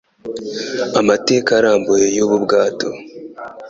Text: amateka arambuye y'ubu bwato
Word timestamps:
amateka 0.99 1.49
arambuye 1.59 2.05
y'ubu 2.15 2.35
bwato 2.43 2.89